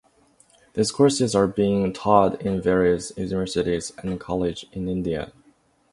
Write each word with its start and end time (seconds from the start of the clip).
These 0.73 0.91
courses 0.91 1.35
are 1.35 1.45
being 1.45 1.93
taught 1.93 2.41
in 2.41 2.59
various 2.59 3.15
universities 3.17 3.91
and 3.99 4.19
colleges 4.19 4.67
in 4.71 4.89
India. 4.89 5.31